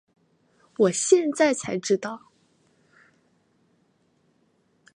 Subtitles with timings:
[0.79, 2.31] 我现在才知道